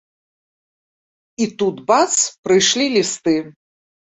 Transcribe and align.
І 1.45 1.49
тут, 1.59 1.75
бац, 1.91 2.09
прыйшлі 2.49 2.85
лісты. 2.99 3.37